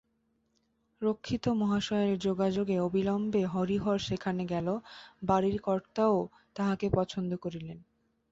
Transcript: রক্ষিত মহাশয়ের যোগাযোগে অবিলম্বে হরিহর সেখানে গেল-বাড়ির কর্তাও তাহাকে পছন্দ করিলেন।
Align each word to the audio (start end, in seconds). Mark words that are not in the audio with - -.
রক্ষিত 1.01 1.45
মহাশয়ের 1.53 2.15
যোগাযোগে 2.19 2.75
অবিলম্বে 2.79 3.41
হরিহর 3.45 3.97
সেখানে 3.99 4.43
গেল-বাড়ির 4.45 5.57
কর্তাও 5.61 6.17
তাহাকে 6.55 6.87
পছন্দ 6.91 7.31
করিলেন। 7.37 7.77